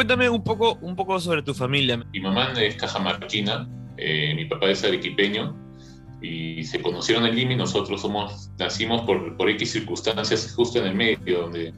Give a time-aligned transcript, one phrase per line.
[0.00, 2.02] Cuéntame un poco, un poco sobre tu familia.
[2.14, 3.68] Mi mamá es cajamarquina,
[3.98, 5.54] eh, mi papá es arequipeño
[6.22, 10.86] y se conocieron en Lima y nosotros somos, nacimos por, por X circunstancias justo en
[10.86, 11.74] el medio, donde,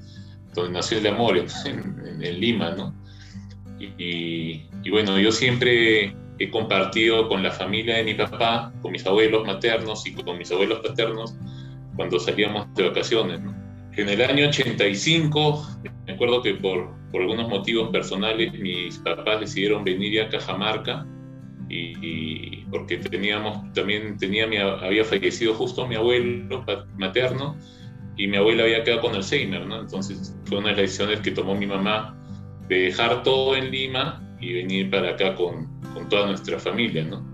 [0.54, 2.94] donde nació el amor, en, en, Lima, ¿no?
[3.80, 9.04] Y, y, bueno, yo siempre he compartido con la familia de mi papá, con mis
[9.04, 11.34] abuelos maternos y con mis abuelos paternos,
[11.96, 13.52] cuando salíamos de vacaciones, ¿no?
[13.96, 15.80] En el año 85,
[16.12, 21.06] acuerdo que por, por algunos motivos personales mis papás decidieron venir a Cajamarca
[21.68, 26.64] y, porque teníamos también tenía mi, había fallecido justo mi abuelo
[26.96, 27.56] materno
[28.16, 29.80] y mi abuela había quedado con Alzheimer, ¿no?
[29.80, 32.16] Entonces fue una de las decisiones que tomó mi mamá
[32.68, 37.26] de dejar todo en Lima y venir para acá con, con toda nuestra familia, ¿no?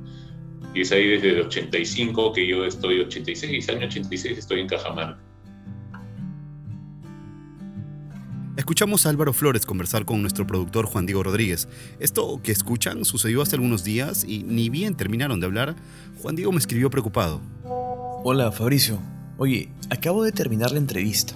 [0.74, 5.27] Y es ahí desde el 85 que yo estoy, 86, año 86 estoy en Cajamarca.
[8.68, 11.68] Escuchamos a Álvaro Flores conversar con nuestro productor Juan Diego Rodríguez.
[12.00, 15.74] Esto que escuchan sucedió hace algunos días y ni bien terminaron de hablar,
[16.20, 17.40] Juan Diego me escribió preocupado.
[18.24, 18.98] Hola Fabricio,
[19.38, 21.32] oye, acabo de terminar la entrevista.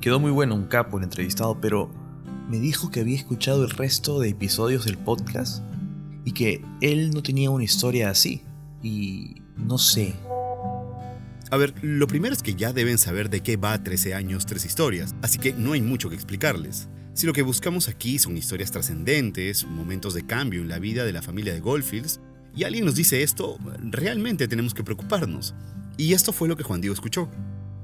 [0.00, 1.90] Quedó muy bueno un capo el entrevistado, pero
[2.48, 5.62] me dijo que había escuchado el resto de episodios del podcast
[6.24, 8.42] y que él no tenía una historia así.
[8.82, 10.14] Y no sé,
[11.50, 14.64] a ver, lo primero es que ya deben saber de qué va 13 años, tres
[14.64, 16.88] historias, así que no hay mucho que explicarles.
[17.12, 21.12] Si lo que buscamos aquí son historias trascendentes, momentos de cambio en la vida de
[21.12, 22.20] la familia de Goldfields,
[22.54, 25.54] y alguien nos dice esto, realmente tenemos que preocuparnos.
[25.96, 27.28] Y esto fue lo que Juan Diego escuchó.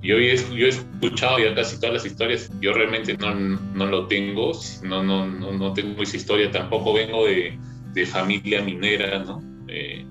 [0.03, 4.53] Yo he, escuchado ya casi todas las historias, yo realmente no, lo tengo,
[4.85, 7.59] no, no, no, no, tengo esa historia, tampoco vengo de,
[7.93, 9.43] de familia minera, ¿no?
[9.67, 10.05] Eh,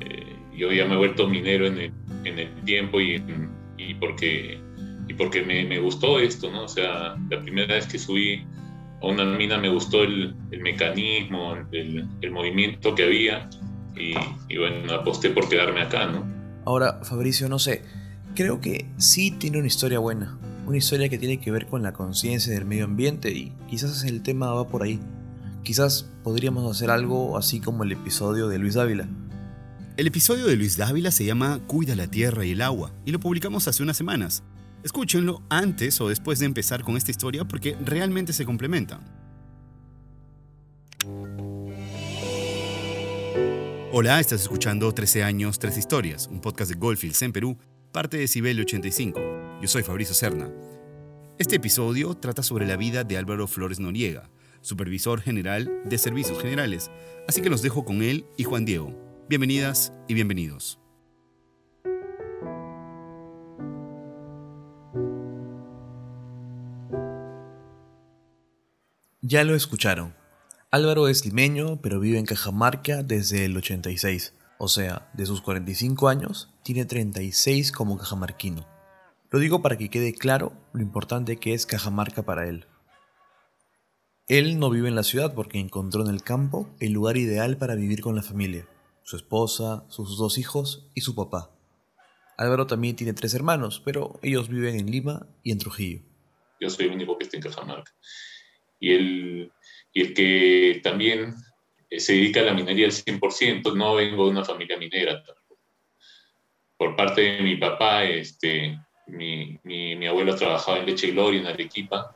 [0.00, 1.92] eh, yo ya me he vuelto minero en el
[2.24, 3.22] en el tiempo y,
[4.00, 4.60] porque,
[5.06, 6.64] y porque me, gustó esto, ¿no?
[6.64, 8.44] O sea, la primera vez que subí
[9.02, 13.48] a una mina me gustó el, el mecanismo, el, el, movimiento que había
[13.96, 14.14] y,
[14.48, 16.26] y, bueno, aposté por quedarme acá, ¿no?
[16.64, 17.82] Ahora, Fabricio, no sé,
[18.34, 21.92] creo que sí tiene una historia buena, una historia que tiene que ver con la
[21.92, 25.00] conciencia del medio ambiente y quizás el tema va por ahí.
[25.62, 29.08] Quizás podríamos hacer algo así como el episodio de Luis Dávila
[29.98, 33.18] el episodio de Luis Dávila se llama Cuida la tierra y el agua y lo
[33.18, 34.44] publicamos hace unas semanas.
[34.84, 39.00] Escúchenlo antes o después de empezar con esta historia porque realmente se complementan.
[43.90, 47.58] Hola, estás escuchando 13 años, 3 historias, un podcast de Goldfields en Perú,
[47.90, 49.20] parte de Cibel 85.
[49.60, 50.48] Yo soy Fabricio Serna.
[51.40, 56.88] Este episodio trata sobre la vida de Álvaro Flores Noriega, supervisor general de Servicios Generales,
[57.26, 59.07] así que los dejo con él y Juan Diego.
[59.28, 60.78] Bienvenidas y bienvenidos.
[69.20, 70.14] Ya lo escucharon.
[70.70, 74.32] Álvaro es limeño, pero vive en Cajamarca desde el 86.
[74.56, 78.66] O sea, de sus 45 años, tiene 36 como cajamarquino.
[79.30, 82.64] Lo digo para que quede claro lo importante que es Cajamarca para él.
[84.26, 87.74] Él no vive en la ciudad porque encontró en el campo el lugar ideal para
[87.74, 88.66] vivir con la familia
[89.08, 91.50] su esposa, sus dos hijos y su papá.
[92.36, 96.02] Álvaro también tiene tres hermanos, pero ellos viven en Lima y en Trujillo.
[96.60, 97.90] Yo soy el único que está en Cajamarca.
[98.78, 99.52] Y el,
[99.94, 101.34] y el que también
[101.88, 105.24] eh, se dedica a la minería al 100%, no vengo de una familia minera.
[106.76, 111.46] Por parte de mi papá, este, mi, mi, mi abuelo trabajaba en Leche Gloria, en
[111.46, 112.14] Arequipa,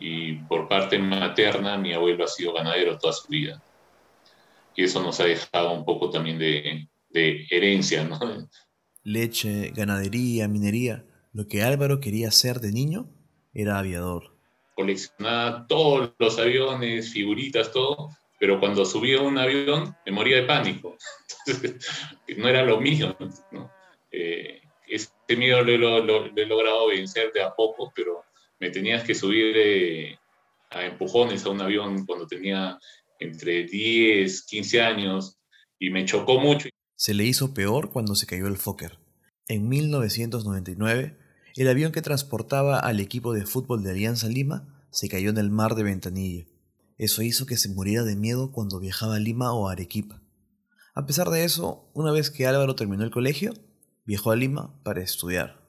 [0.00, 3.62] y por parte materna, mi abuelo ha sido ganadero toda su vida
[4.78, 6.88] y eso nos ha dejado un poco también de,
[7.50, 8.48] herencia, ¿no?
[9.02, 11.04] Leche, ganadería, minería.
[11.32, 13.10] Lo que Álvaro quería ser de niño
[13.52, 14.38] era aviador.
[14.76, 20.96] Coleccionaba todos los aviones, figuritas, todo, pero cuando subía un avión me moría de pánico.
[22.36, 23.16] no era lo mío.
[23.50, 23.72] ¿no?
[24.12, 28.22] Eh, este miedo lo, he logrado vencer de a poco, pero
[28.60, 30.18] me tenías que subir eh,
[30.70, 32.78] a empujones a un avión cuando tenía
[33.18, 35.38] entre 10, 15 años
[35.78, 36.68] y me chocó mucho.
[36.96, 38.98] Se le hizo peor cuando se cayó el Fokker.
[39.46, 41.16] En 1999,
[41.56, 45.50] el avión que transportaba al equipo de fútbol de Alianza Lima se cayó en el
[45.50, 46.44] mar de Ventanilla.
[46.98, 50.20] Eso hizo que se muriera de miedo cuando viajaba a Lima o a Arequipa.
[50.94, 53.52] A pesar de eso, una vez que Álvaro terminó el colegio,
[54.04, 55.62] viajó a Lima para estudiar.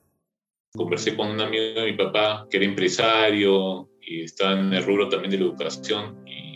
[0.73, 5.07] Conversé con un amigo de mi papá que era empresario y está en el rubro
[5.09, 6.48] también de la educación y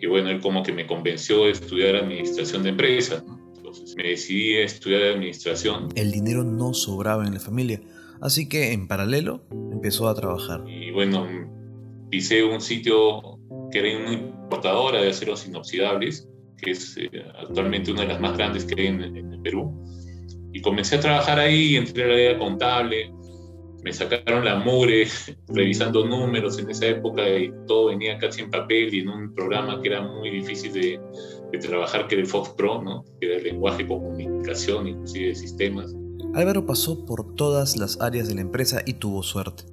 [0.00, 3.24] y bueno, él como que me convenció de estudiar administración de empresas.
[3.56, 5.88] Entonces me decidí a estudiar administración.
[5.94, 7.80] El dinero no sobraba en la familia,
[8.20, 9.42] así que en paralelo
[9.72, 10.64] empezó a trabajar.
[10.68, 11.26] Y bueno,
[12.10, 13.38] pisé un sitio
[13.70, 17.10] que era una importadora de aceros inoxidables, que es eh,
[17.40, 19.84] actualmente una de las más grandes que hay en, en, el Perú.
[20.52, 23.12] Y comencé a trabajar ahí, entré a la área contable,
[23.82, 25.06] me sacaron la mugre
[25.48, 29.80] revisando números en esa época y todo venía casi en papel y en un programa
[29.80, 31.00] que era muy difícil de,
[31.52, 33.04] de trabajar, que era el Fox Pro, ¿no?
[33.20, 35.94] que era el lenguaje de comunicación, inclusive de sistemas.
[36.34, 39.64] Álvaro pasó por todas las áreas de la empresa y tuvo suerte.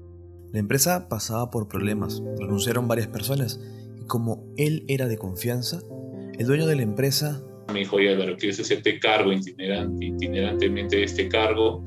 [0.54, 3.60] La empresa pasaba por problemas, renunciaron varias personas
[4.00, 5.82] y como él era de confianza,
[6.38, 7.44] el dueño de la empresa
[7.74, 11.84] me dijo, oye Álvaro, ¿quieres hacerte cargo itinerante, itinerantemente de este cargo?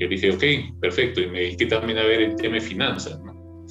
[0.00, 1.20] Yo dije, ok, perfecto.
[1.20, 3.66] Y me dediqué también a ver el tema de finanzas, ¿no?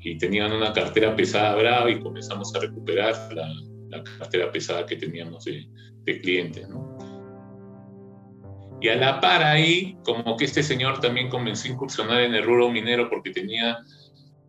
[0.00, 3.48] Y tenían una cartera pesada brava y comenzamos a recuperar la,
[3.90, 5.64] la cartera pesada que teníamos de,
[6.04, 6.98] de clientes, ¿no?
[8.80, 12.42] Y a la par ahí, como que este señor también comenzó a incursionar en el
[12.42, 13.78] rubro minero porque tenía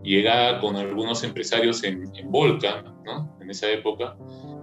[0.01, 3.37] llegada con algunos empresarios en, en ¿no?
[3.39, 4.17] En esa época.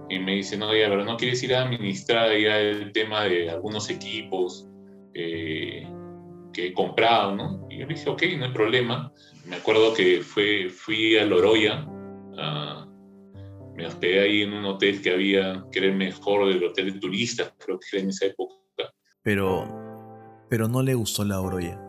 [0.09, 3.49] Y me dice, no, ya, pero no quieres ir a administrar ya el tema de
[3.49, 4.67] algunos equipos
[5.13, 5.87] eh,
[6.53, 7.67] que he comprado, ¿no?
[7.69, 9.11] Y yo le dije, ok, no hay problema.
[9.45, 12.89] Me acuerdo que fue, fui a Loroya, uh,
[13.75, 16.99] me hospedé ahí en un hotel que había, que era el mejor del hotel de
[16.99, 18.61] turistas, creo que era en esa época
[19.23, 19.67] pero,
[20.49, 21.79] pero no le gustó la Oroya.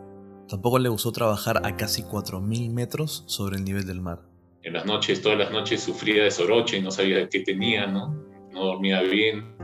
[0.47, 4.21] Tampoco le gustó trabajar a casi 4.000 metros sobre el nivel del mar.
[4.61, 8.13] En las noches, todas las noches sufría de soroche y no sabía qué tenía, ¿no?
[8.51, 9.55] No dormía bien.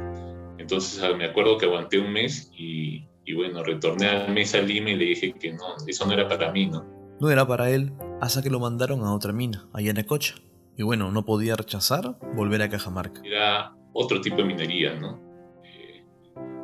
[0.58, 4.96] Entonces ah, me acuerdo que aguanté un mes y, y bueno, retorné a Lima y
[4.96, 6.84] le dije que no, eso no era para mí, ¿no?
[7.22, 10.34] No era para él, hasta que lo mandaron a otra mina, allá en Acocha.
[10.76, 13.22] Y bueno, no podía rechazar volver a Cajamarca.
[13.24, 15.22] Era otro tipo de minería, ¿no?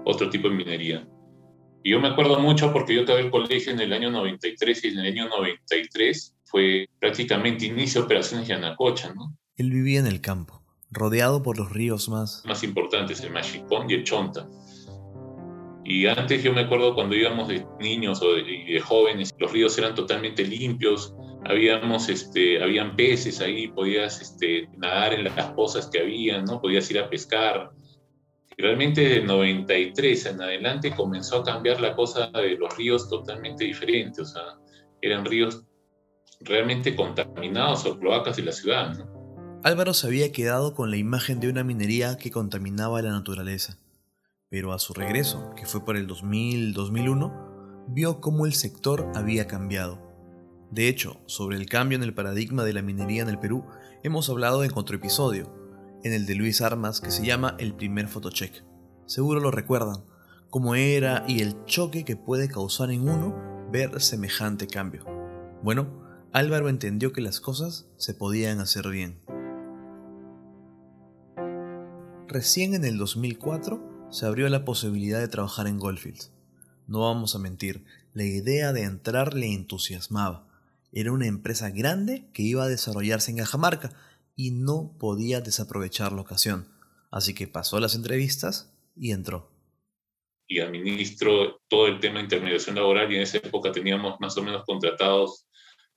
[0.06, 1.08] otro tipo de minería.
[1.84, 4.88] Y yo me acuerdo mucho porque yo acabé el colegio en el año 93 y
[4.88, 9.38] en el año 93 fue prácticamente inicio de operaciones Yanacocha, ¿no?
[9.56, 12.44] Él vivía en el campo, rodeado por los ríos más...
[12.46, 14.48] Más importantes, el Machicón y el Chonta.
[15.86, 19.78] Y antes yo me acuerdo cuando íbamos de niños o de, de jóvenes, los ríos
[19.78, 21.14] eran totalmente limpios,
[21.46, 26.60] habíamos, este, habían peces ahí, podías este, nadar en las pozas que había, ¿no?
[26.60, 27.72] Podías ir a pescar,
[28.58, 33.66] y realmente del 93 en adelante comenzó a cambiar la cosa de los ríos totalmente
[33.66, 34.42] diferente, o sea,
[35.02, 35.64] eran ríos
[36.42, 38.98] realmente contaminados o cloacas de la ciudad.
[38.98, 39.60] ¿no?
[39.64, 43.78] Álvaro se había quedado con la imagen de una minería que contaminaba la naturaleza,
[44.50, 50.02] pero a su regreso, que fue por el 2000-2001, vio cómo el sector había cambiado.
[50.72, 53.66] De hecho, sobre el cambio en el paradigma de la minería en el Perú,
[54.04, 55.54] hemos hablado en otro episodio,
[56.04, 58.64] en el de Luis Armas que se llama El primer fotocheck.
[59.06, 60.04] Seguro lo recuerdan,
[60.50, 63.36] cómo era y el choque que puede causar en uno
[63.72, 65.06] ver semejante cambio.
[65.64, 69.22] Bueno, Álvaro entendió que las cosas se podían hacer bien.
[72.28, 76.32] Recién en el 2004 se abrió la posibilidad de trabajar en Goldfields.
[76.88, 80.48] No vamos a mentir, la idea de entrar le entusiasmaba.
[80.92, 83.92] Era una empresa grande que iba a desarrollarse en Cajamarca
[84.36, 86.70] y no podía desaprovechar la ocasión.
[87.12, 89.52] Así que pasó las entrevistas y entró.
[90.48, 94.44] Y administró todo el tema de intermediación laboral y en esa época teníamos más o
[94.44, 95.48] menos contratados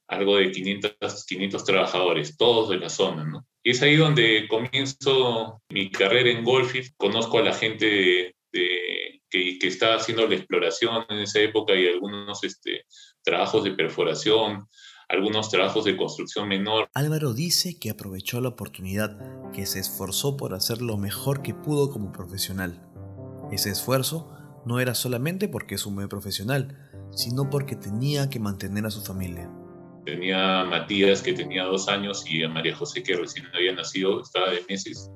[0.08, 3.46] algo de 500, 500 trabajadores, todos de la zona, ¿no?
[3.62, 9.22] Y es ahí donde comienzo mi carrera en Golfit, conozco a la gente de, de,
[9.28, 12.86] que, que, estaba haciendo la exploración en esa época y algunos este,
[13.22, 14.66] trabajos de perforación,
[15.08, 16.88] algunos trabajos de construcción menor.
[16.94, 19.18] Álvaro dice que aprovechó la oportunidad,
[19.52, 22.82] que se esforzó por hacer lo mejor que pudo como profesional.
[23.52, 24.30] Ese esfuerzo
[24.64, 29.02] no era solamente porque es un buen profesional, sino porque tenía que mantener a su
[29.02, 29.50] familia.
[30.08, 34.22] Tenía a Matías que tenía dos años y a María José que recién había nacido,
[34.22, 35.10] estaba de meses.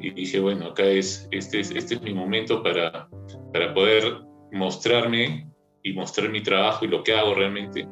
[0.00, 3.06] Y dije, bueno, acá es, este es, este es mi momento para,
[3.52, 5.52] para poder mostrarme
[5.82, 7.86] y mostrar mi trabajo y lo que hago realmente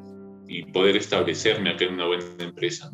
[0.48, 2.90] y poder establecerme acá en una buena empresa.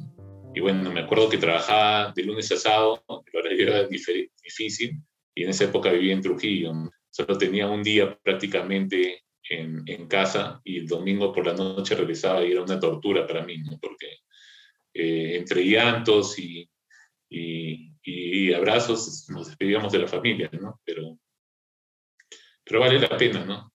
[0.52, 5.00] Y bueno, me acuerdo que trabajaba de lunes a sábado, el horario era difícil,
[5.36, 6.72] y en esa época vivía en Trujillo.
[7.10, 12.52] Solo tenía un día prácticamente en, casa y el domingo por la noche regresaba y
[12.52, 14.06] era una tortura para mí, porque
[14.94, 16.68] eh, entre llantos y,
[17.28, 20.80] y, y, abrazos nos despedíamos de la familia, ¿no?
[20.84, 21.18] Pero,
[22.64, 23.72] pero vale la pena, ¿no?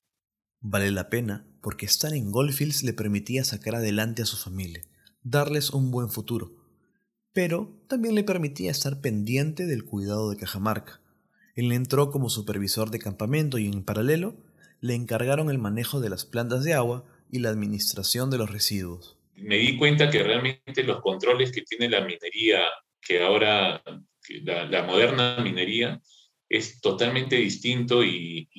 [0.60, 4.84] Vale la pena porque estar en Goldfields le permitía sacar adelante a su familia,
[5.24, 6.52] darles un buen futuro,
[7.32, 11.00] pero también le permitía estar pendiente del cuidado de Cajamarca.
[11.56, 14.36] Él entró como supervisor de campamento y en paralelo
[14.84, 19.18] le encargaron el manejo de las plantas de agua y la administración de los residuos.
[19.38, 22.66] Me di cuenta que realmente los controles que tiene la minería
[23.00, 23.82] que ahora
[24.44, 26.02] la, moderna minería
[26.50, 28.50] es totalmente distinto y,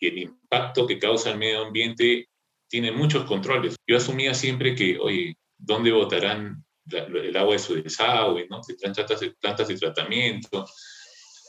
[0.00, 2.28] el impacto que causa el medio ambiente
[2.68, 3.74] tiene muchos controles.
[3.84, 8.46] Yo asumía siempre que, oye, ¿dónde botarán el agua de su desagüe?
[8.48, 8.62] ¿no?
[8.62, 10.64] Se plantas de tratamiento.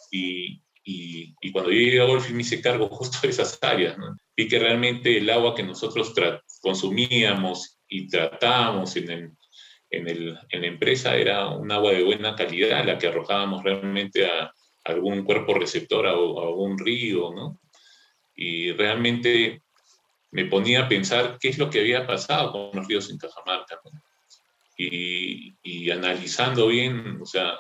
[0.10, 3.98] Y, y, cuando yo llegué a Golfi me hice cargo justo de esas áreas.
[3.98, 4.16] ¿no?
[4.36, 6.14] Vi que realmente el agua que nosotros
[6.62, 9.32] consumíamos y tratábamos en el,
[9.90, 14.52] en, la empresa era un agua de buena calidad, la que arrojábamos realmente a,
[14.86, 17.60] algún cuerpo receptor o a, algún río, ¿no?
[18.36, 19.62] Y realmente
[20.32, 23.80] me ponía a pensar qué es lo que había pasado con los ríos en Cajamarca,
[24.76, 27.60] y, analizando bien, o sea,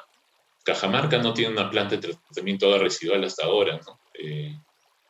[0.64, 4.00] Cajamarca no tiene una planta de tratamiento de residual hasta ahora, ¿no?
[4.14, 4.58] Eh,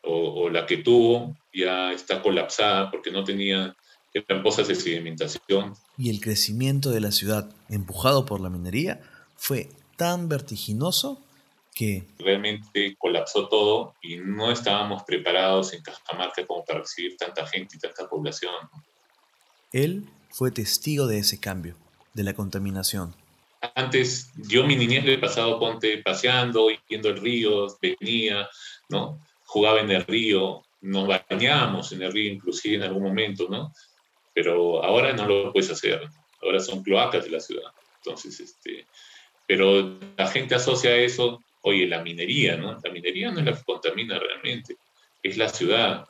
[0.06, 3.76] o, la que tuvo ya está colapsada porque no tenía
[4.14, 5.74] eran pozas de sedimentación.
[5.98, 9.02] Y el crecimiento de la ciudad, empujado por la minería,
[9.36, 11.20] fue tan vertiginoso
[11.74, 12.06] que...
[12.20, 17.80] Realmente colapsó todo y no estábamos preparados en Cajamarca como para recibir tanta gente y
[17.80, 18.54] tanta población.
[19.72, 21.76] Él fue testigo de ese cambio,
[22.14, 23.16] de la contaminación.
[23.76, 28.50] Antes, yo mi niñez le he pasado ponte paseando, yendo al río, venía,
[28.90, 29.20] ¿no?
[29.46, 33.72] Jugaba en el río, nos bañábamos en el río inclusive en algún momento, ¿no?
[34.34, 36.02] pero ahora no lo puedes hacer,
[36.42, 37.72] ahora son cloacas de la ciudad.
[37.98, 38.88] Entonces, este,
[39.48, 42.80] pero la gente asocia eso, oye, la minería, ¿no?
[42.84, 44.76] La minería no es la que contamina realmente,
[45.22, 46.08] es la ciudad.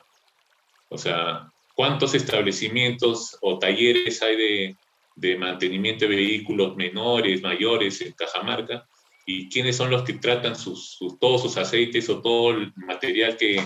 [0.88, 4.76] O sea, ¿cuántos establecimientos o talleres hay de,
[5.14, 8.86] de mantenimiento de vehículos menores, mayores en Cajamarca?
[9.26, 13.64] ¿Y quiénes son los que tratan sus, todos sus aceites o todo el material que,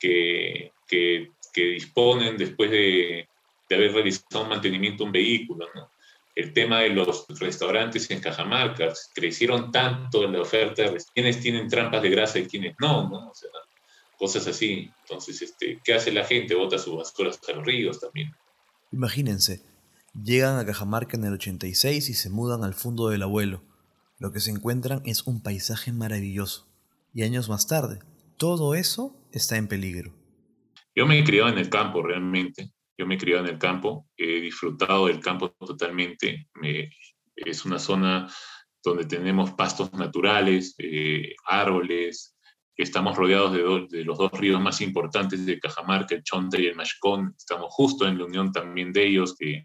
[0.00, 3.28] que, que, que disponen después de,
[3.68, 5.90] de haber realizado un mantenimiento de un vehículo, ¿no?
[6.34, 11.66] El tema de los restaurantes en Cajamarca, crecieron tanto en la oferta, de quienes tienen
[11.66, 13.30] trampas de grasa y quienes no, ¿no?
[13.30, 13.48] O sea,
[14.18, 14.90] cosas así.
[15.02, 16.54] Entonces, este, ¿qué hace la gente?
[16.54, 18.34] Bota sus basuras a los ríos también.
[18.92, 19.62] Imagínense,
[20.24, 23.62] llegan a Cajamarca en el 86 y se mudan al fondo del abuelo.
[24.18, 26.68] Lo que se encuentran es un paisaje maravilloso.
[27.12, 28.00] Y años más tarde,
[28.36, 30.12] todo eso está en peligro.
[30.94, 32.72] Yo me he criado en el campo realmente.
[32.98, 36.48] Yo me he criado en el campo, he disfrutado del campo totalmente.
[37.36, 38.32] es una zona
[38.82, 42.36] donde tenemos pastos naturales, eh, árboles,
[42.76, 47.34] estamos rodeados de, los dos ríos más importantes de Cajamarca, el Chonte y el Mashcón.
[47.36, 49.64] Estamos justo en la unión también de ellos, que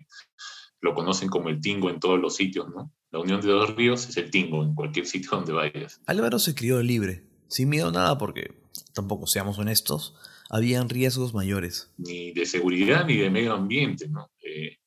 [0.81, 2.91] lo conocen como el Tingo en todos los sitios, ¿no?
[3.11, 6.01] La unión de dos ríos es el Tingo en cualquier sitio donde vayas.
[6.05, 8.53] Álvaro se crió libre, sin miedo a nada porque,
[8.93, 10.15] tampoco seamos honestos,
[10.50, 11.93] habían riesgos mayores.
[11.97, 14.31] Ni de seguridad ni de medio ambiente, ¿no?
[14.43, 14.77] Eh,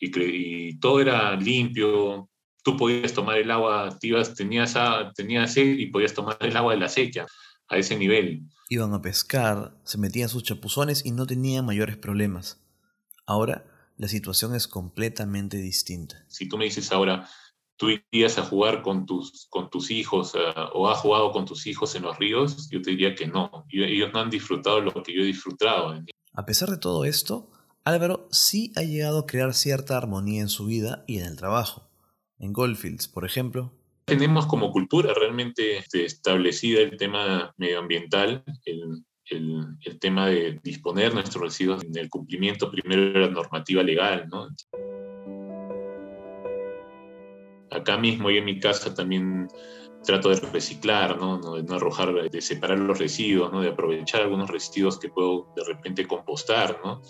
[0.00, 2.28] y, todo era limpio,
[2.62, 6.88] tú podías tomar el agua, tenías, tenías sed y podías tomar el agua de la
[6.88, 7.26] sequía,
[7.68, 8.42] a ese nivel.
[8.68, 12.60] Iban a pescar, se metían sus chapuzones y no tenían mayores problemas.
[13.26, 13.64] Ahora
[13.96, 16.24] la situación es completamente distinta.
[16.28, 17.28] Si tú me dices ahora,
[17.76, 20.32] tú irías a jugar con tus, con tus hijos
[20.72, 23.66] o has jugado con tus hijos en los ríos, yo te diría que no.
[23.70, 26.00] Ellos no han disfrutado lo que yo he disfrutado.
[26.32, 27.50] A pesar de todo esto,
[27.84, 31.90] Álvaro sí ha llegado a crear cierta armonía en su vida y en el trabajo.
[32.38, 33.72] En Goldfields, por ejemplo.
[34.06, 41.14] Tenemos como cultura realmente este, establecida el tema medioambiental, el, el, el, tema de disponer
[41.14, 44.48] nuestros residuos en el cumplimiento primero de la normativa legal, ¿no?
[47.74, 49.48] acá mismo y en mi casa también
[50.04, 51.56] trato de reciclar, ¿no?
[51.56, 53.62] de no arrojar, de separar los residuos, ¿no?
[53.62, 56.78] de aprovechar algunos residuos que puedo de repente compostar.
[56.84, 57.00] ¿no?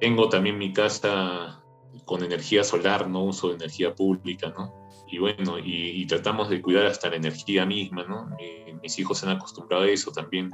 [0.00, 1.62] Tengo también mi casa
[2.04, 4.88] con energía solar, no uso de energía pública, ¿no?
[5.06, 8.34] Y bueno, y, tratamos de cuidar hasta la energía misma, ¿no?
[8.82, 10.50] mis hijos se han acostumbrado a eso también.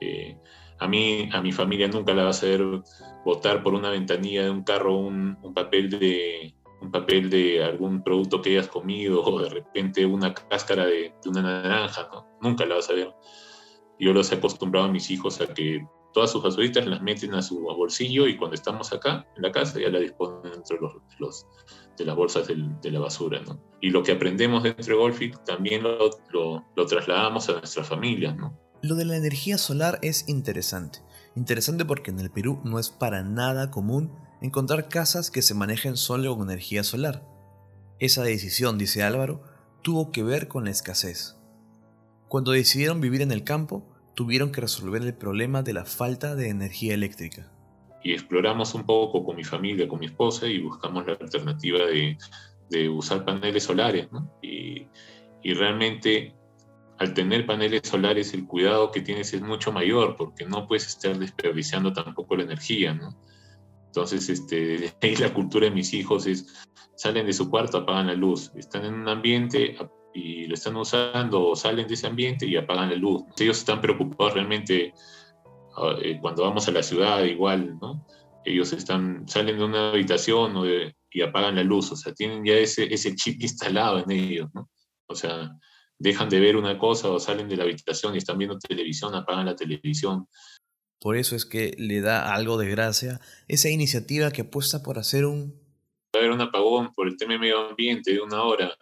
[0.00, 0.36] Eh,
[0.78, 2.62] a mí, a mi familia nunca la va a hacer
[3.24, 8.42] botar por una ventanilla de un carro un papel de, un papel de algún producto
[8.42, 12.26] que hayas comido o de repente una cáscara de, una naranja, ¿no?
[12.40, 13.12] Nunca la vas a ver.
[13.98, 17.42] Yo los he acostumbrado a mis hijos a que todas sus basuritas las meten a
[17.42, 21.46] su bolsillo y cuando estamos acá en la casa ya la disponen entre los, los
[21.96, 23.40] de las bolsas de la basura.
[23.46, 23.60] ¿no?
[23.80, 28.36] Y lo que aprendemos dentro de Golfit también lo, lo, lo trasladamos a nuestras familias.
[28.36, 28.56] ¿no?
[28.84, 30.98] Lo de la energía solar es interesante.
[31.36, 34.12] Interesante porque en el Perú no es para nada común
[34.42, 37.26] encontrar casas que se manejen solo con energía solar.
[37.98, 39.42] Esa decisión, dice Álvaro,
[39.80, 41.38] tuvo que ver con la escasez.
[42.28, 46.50] Cuando decidieron vivir en el campo, tuvieron que resolver el problema de la falta de
[46.50, 47.50] energía eléctrica.
[48.02, 52.88] Y exploramos un poco con mi familia, con mi esposa, y buscamos la alternativa de,
[52.90, 54.08] usar paneles solares.
[54.42, 54.88] Y,
[55.42, 56.34] realmente
[56.98, 61.18] al tener paneles solares el cuidado que tienes es mucho mayor porque no puedes estar
[61.18, 63.16] desperdiciando tampoco la energía, ¿no?
[63.86, 66.64] Entonces, este, ahí la cultura de mis hijos es,
[66.96, 69.76] salen de su cuarto, apagan la luz, están en un ambiente
[70.12, 73.24] y lo están usando o salen de ese ambiente y apagan la luz.
[73.38, 74.94] Ellos están preocupados realmente
[75.76, 78.06] ah, eh, cuando vamos a la ciudad igual, ¿no?
[78.44, 80.54] Ellos están, salen de una habitación
[81.10, 84.68] y apagan la luz, o sea, tienen ya ese, ese chip instalado en ellos, ¿no?
[85.06, 85.50] O sea,
[85.98, 89.46] dejan de ver una cosa o salen de la habitación y están viendo televisión, apagan
[89.46, 90.26] la televisión.
[91.00, 95.26] Por eso es que le da algo de gracia esa iniciativa que apuesta por hacer
[95.26, 95.60] un...
[96.14, 98.74] Va a haber un apagón por el tema de medio ambiente de una hora.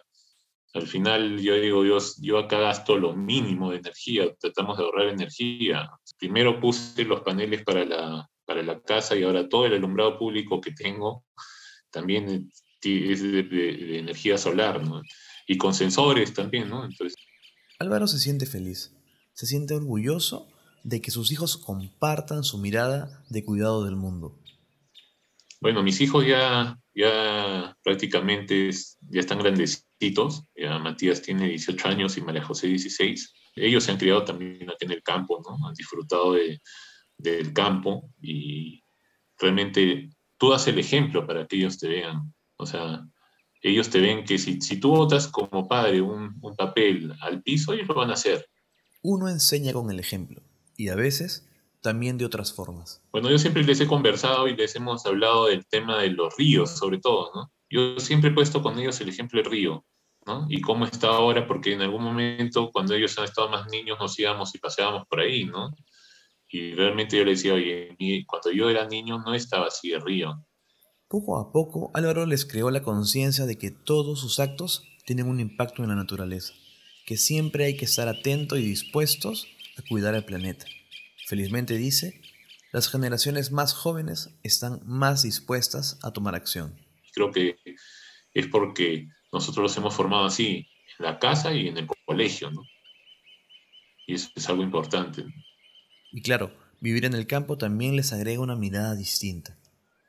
[0.73, 5.09] Al final yo digo, yo, yo acá gasto lo mínimo de energía, tratamos de ahorrar
[5.09, 5.89] energía.
[6.17, 10.61] Primero puse los paneles para la, para la casa y ahora todo el alumbrado público
[10.61, 11.25] que tengo
[11.91, 12.49] también
[12.81, 15.01] es de, de energía solar, ¿no?
[15.47, 16.85] Y con sensores también, ¿no?
[16.85, 17.15] Entonces...
[17.79, 18.93] Álvaro se siente feliz,
[19.33, 20.47] se siente orgulloso
[20.83, 24.39] de que sus hijos compartan su mirada de cuidado del mundo.
[25.61, 28.69] Bueno, mis hijos ya, ya prácticamente
[29.09, 30.43] ya están grandecitos.
[30.55, 33.33] Ya Matías tiene 18 años y María José 16.
[33.55, 35.65] Ellos se han criado también aquí en el campo, ¿no?
[35.65, 36.61] Han disfrutado de,
[37.17, 38.83] del campo y
[39.37, 42.33] realmente tú das el ejemplo para que ellos te vean.
[42.57, 43.07] O sea,
[43.63, 47.73] ellos te ven que si, si tú botas como padre un, un, papel al piso,
[47.73, 48.45] ellos lo van a hacer.
[49.01, 50.41] Uno enseña con el ejemplo
[50.77, 51.47] y a veces
[51.81, 53.01] también de otras formas.
[53.11, 56.71] Bueno, yo siempre les he conversado y les hemos hablado del tema de los ríos,
[56.71, 57.51] sobre todo, ¿no?
[57.69, 59.85] Yo siempre he puesto con ellos el ejemplo del río,
[60.25, 60.45] ¿no?
[60.49, 64.17] Y cómo está ahora, porque en algún momento, cuando ellos han estado más niños, nos
[64.17, 65.75] íbamos y paseábamos por ahí, ¿no?
[66.47, 67.95] Y realmente yo les decía, oye,
[68.27, 70.45] cuando yo era niño no estaba así el río.
[71.13, 75.39] Poco a poco, Álvaro les creó la conciencia de que todos sus actos tienen un
[75.39, 76.55] impacto en la naturaleza,
[77.05, 79.47] que siempre hay que estar atentos y dispuestos
[79.77, 80.65] a cuidar el planeta.
[81.27, 82.19] Felizmente dice,
[82.71, 86.73] las generaciones más jóvenes están más dispuestas a tomar acción.
[87.13, 87.57] Creo que
[88.33, 92.63] es porque nosotros los hemos formado así, en la casa y en el colegio, ¿no?
[94.07, 95.23] Y eso es algo importante.
[96.11, 99.59] Y claro, vivir en el campo también les agrega una mirada distinta.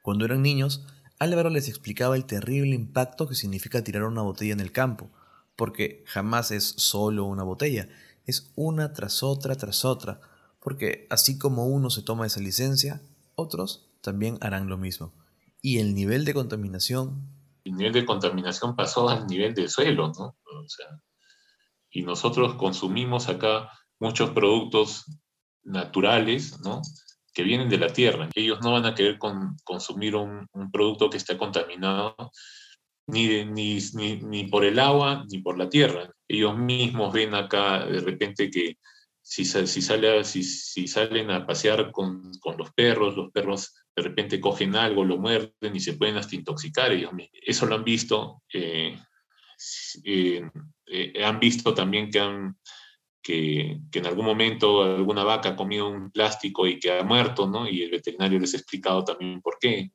[0.05, 0.85] Cuando eran niños,
[1.19, 5.09] Álvaro les explicaba el terrible impacto que significa tirar una botella en el campo,
[5.57, 7.89] porque jamás es solo una botella,
[8.27, 10.21] es una tras otra tras otra,
[10.61, 13.01] porque así como uno se toma esa licencia,
[13.35, 15.15] otros también harán lo mismo.
[15.63, 17.27] Y el nivel de contaminación...
[17.65, 20.37] El nivel de contaminación pasó al nivel del suelo, ¿no?
[21.91, 25.07] y nosotros consumimos acá muchos productos
[25.63, 26.83] naturales, ¿no?
[27.35, 28.29] Que vienen de la tierra.
[28.35, 32.15] Ellos no van a querer consumir un, producto que esté contaminado
[33.09, 33.81] ni, ni,
[34.23, 36.11] ni, por el agua ni por la tierra.
[36.29, 38.79] Ellos mismos ven acá de repente que
[39.21, 44.41] si, si, sale, si, salen a pasear con, con, los perros, los perros de repente
[44.41, 48.43] cogen algo, lo muerden y se pueden hasta intoxicar ellos Eso lo han visto.
[48.53, 48.97] Eh,
[50.05, 50.43] eh,
[50.87, 52.57] eh, han visto también que han
[53.25, 57.69] que, en algún momento alguna vaca ha comido un plástico y que ha muerto, ¿no?
[57.69, 59.91] Y el veterinario les ha explicado también por qué.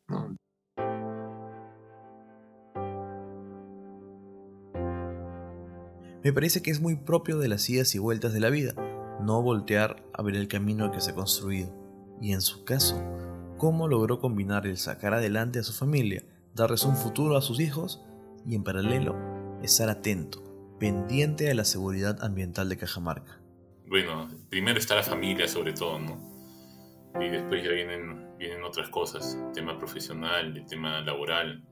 [6.21, 8.73] Me parece que es muy propio de las idas y vueltas de la vida,
[9.21, 11.73] no voltear a ver el camino que se ha construido.
[12.19, 13.01] Y en su caso,
[13.57, 18.01] cómo logró combinar el sacar adelante a su familia, darles un futuro a sus hijos
[18.45, 19.15] y en paralelo
[19.61, 20.48] estar atento
[20.79, 23.41] pendiente de la seguridad ambiental de Cajamarca?
[23.87, 26.29] Bueno, primero está la familia sobre todo, ¿no?
[27.19, 31.67] Y después ya vienen, vienen otras cosas, el tema profesional, el tema laboral.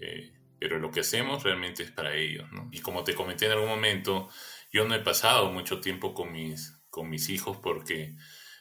[0.00, 2.68] Eh, pero lo que hacemos realmente es para ellos, ¿no?
[2.72, 4.28] Y como te comenté en algún momento,
[4.72, 8.14] yo no he pasado mucho tiempo con mis, con mis hijos porque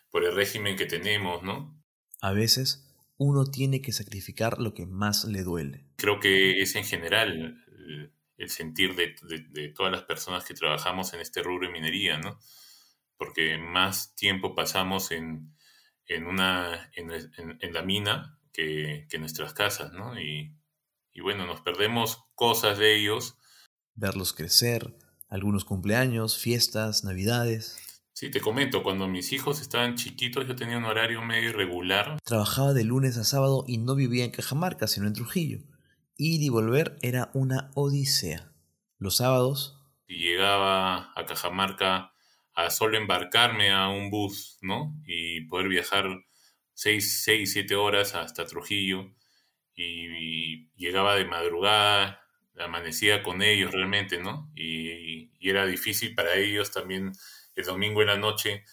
[0.09, 1.79] por el régimen que tenemos, ¿no?
[2.21, 5.85] A veces uno tiene que sacrificar lo que más le duele.
[5.97, 7.59] Creo que es en general
[8.37, 12.39] el sentir de, todas las personas que trabajamos en este rubro de minería, ¿no?
[13.17, 15.55] Porque más tiempo pasamos en,
[16.25, 20.19] una, en, la mina que, en nuestras casas, ¿no?
[20.19, 20.55] Y,
[21.13, 23.37] y bueno, nos perdemos cosas de ellos.
[23.95, 24.95] Verlos crecer,
[25.29, 27.77] algunos cumpleaños, fiestas, navidades.
[28.13, 32.19] Sí, te comento, cuando mis hijos estaban chiquitos yo tenía un horario medio irregular.
[32.23, 35.59] Trabajaba de lunes a sábado y no vivía en Cajamarca, sino en Trujillo.
[36.17, 38.51] Ir y volver era una odisea.
[38.99, 39.79] Los sábados...
[40.07, 42.13] Llegaba a Cajamarca
[42.53, 44.95] a solo embarcarme a un bus, ¿no?
[45.07, 46.05] Y poder viajar
[46.73, 49.11] seis, seis, siete horas hasta Trujillo.
[49.75, 52.21] Y, llegaba de madrugada
[52.59, 54.51] amanecía con ellos realmente, ¿no?
[54.55, 57.11] Y, y, era difícil para ellos también
[57.55, 58.63] el domingo en la noche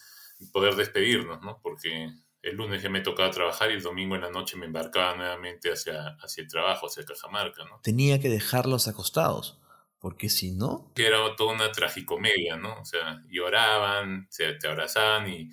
[0.51, 1.59] poder despedirnos, ¿no?
[1.61, 2.09] Porque
[2.41, 5.71] el lunes ya me tocaba trabajar y el domingo en la noche me embarcaba nuevamente
[5.71, 7.79] hacia, hacia el trabajo, hacia Cajamarca, ¿no?
[7.83, 9.59] Tenía que dejarlos acostados,
[9.99, 10.91] porque si no...
[10.95, 12.79] Que era toda una tragicomedia, ¿no?
[12.81, 15.49] O sea, lloraban, se te abrazaban y,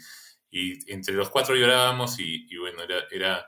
[0.51, 3.47] y entre los cuatro llorábamos y, y bueno, era, era,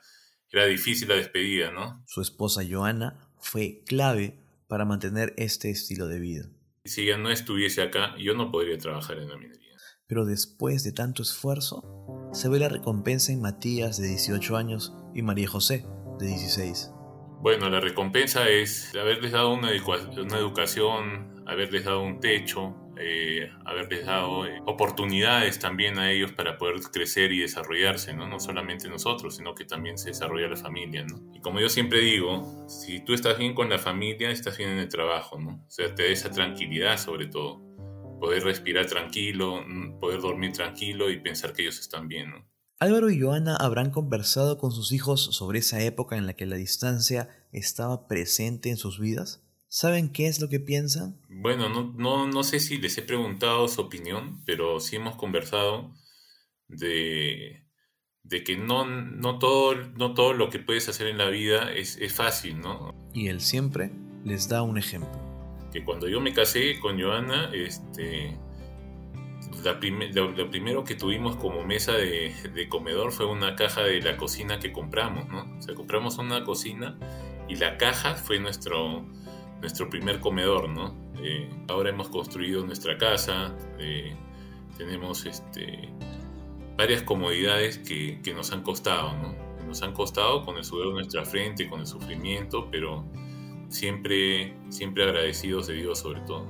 [0.51, 2.05] era difícil la despedida, ¿no?
[2.07, 6.51] Su esposa Joana fue clave para mantener este estilo de vida.
[6.85, 9.77] Si ella no estuviese acá, yo no podría trabajar en la minería.
[10.07, 11.83] Pero después de tanto esfuerzo,
[12.33, 15.85] se ve la recompensa en Matías de 18 años y María José
[16.19, 16.93] de 16.
[17.43, 24.47] Bueno, la recompensa es haberles dado una, educación, haberles dado un techo, eh, haberles dado
[24.47, 28.29] eh, oportunidades también a ellos para poder crecer y desarrollarse, ¿no?
[28.29, 31.23] No solamente nosotros, sino que también se desarrolla la familia, ¿no?
[31.35, 34.79] Y como yo siempre digo, si tú estás bien con la familia, estás bien en
[34.79, 35.65] el trabajo, ¿no?
[35.67, 37.70] O sea, te da esa tranquilidad sobre todo.
[38.21, 39.65] Poder respirar tranquilo,
[39.99, 42.51] poder dormir tranquilo y pensar que ellos están bien, ¿no?
[42.79, 46.57] Álvaro y Joana habrán conversado con sus hijos sobre esa época en la que la
[46.57, 49.43] distancia estaba presente en sus vidas.
[49.69, 51.21] ¿Saben qué es lo que piensan?
[51.29, 55.95] Bueno, no, no, no sé si les he preguntado su opinión, pero sí hemos conversado
[56.69, 57.67] de,
[58.23, 61.99] de que no, no, todo, no todo lo que puedes hacer en la vida es,
[61.99, 62.95] es fácil, ¿no?
[63.13, 63.93] Y él siempre
[64.25, 65.30] les da un ejemplo.
[65.73, 68.37] Que cuando yo me casé con Joana, este,
[69.65, 72.33] lo, primero que tuvimos como mesa de,
[72.69, 75.57] comedor fue una caja de la cocina que compramos, ¿no?
[75.59, 76.99] O sea, compramos una cocina
[77.49, 79.05] y la caja fue nuestro,
[79.61, 80.95] nuestro primer comedor, ¿no?
[81.23, 84.17] Eh, ahora hemos construido nuestra casa, eh,
[84.79, 85.91] tenemos este,
[86.77, 89.35] varias comodidades que, que, nos han costado, ¿no?
[89.67, 93.05] Nos han costado con el sudor de nuestra frente, con el sufrimiento, pero
[93.71, 96.47] siempre, siempre agradecidos de Dios sobre todo.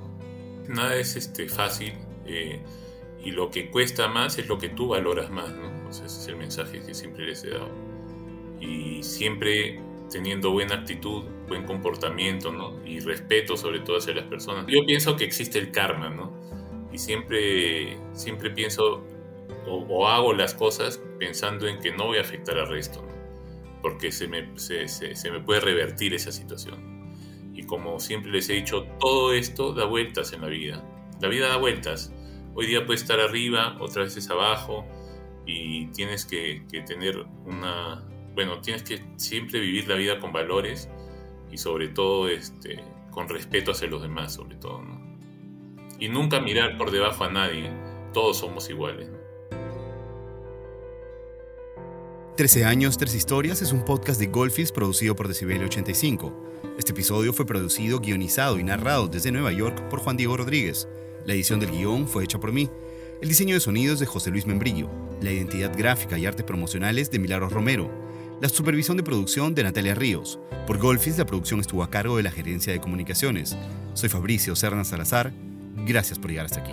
[0.68, 1.92] Nada es este, fácil.
[2.26, 2.61] Eh,
[3.22, 5.90] y lo que cuesta más es lo que tú valoras más, ¿no?
[5.90, 7.68] ese es el mensaje que siempre les he dado.
[8.61, 9.80] Y siempre
[10.11, 12.85] teniendo buena actitud, buen comportamiento, ¿no?
[12.85, 14.66] Y respeto sobre todo hacia las personas.
[14.68, 16.33] Yo pienso que existe el karma, ¿no?
[16.92, 19.04] Y siempre, siempre pienso
[19.66, 23.12] o, hago las cosas pensando en que no voy a afectar al resto, ¿no?
[23.83, 26.99] Porque se me, se, se me puede revertir esa situación.
[27.54, 30.84] Y como siempre les he dicho, todo esto da vueltas en la vida.
[31.20, 32.12] La vida da vueltas
[32.52, 34.84] Hoy día puedes estar arriba, otras veces abajo,
[35.46, 40.90] y tienes que, tener una, bueno, tienes que siempre vivir la vida con valores
[41.50, 45.00] y sobre todo este, con respeto hacia los demás, sobre todo, ¿no?
[45.98, 47.70] Y nunca mirar por debajo a nadie,
[48.12, 49.10] todos somos iguales.
[52.40, 56.72] 13 años, tres historias es un podcast de Golfis producido por Decibel 85.
[56.79, 60.88] Este episodio fue producido, guionizado y narrado desde Nueva York por Juan Diego Rodríguez.
[61.26, 62.70] La edición del guion fue hecha por mí.
[63.20, 64.88] El diseño de sonidos de José Luis Membrillo.
[65.20, 67.90] La identidad gráfica y artes promocionales de Milagros Romero.
[68.40, 70.40] La supervisión de producción de Natalia Ríos.
[70.66, 73.55] Por Golfis, la producción estuvo a cargo de la gerencia de comunicaciones.
[73.92, 75.31] Soy Fabricio Serna Salazar.
[75.87, 76.72] Gracias por llegar hasta aquí.